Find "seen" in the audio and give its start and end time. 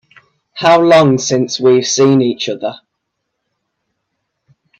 1.85-2.23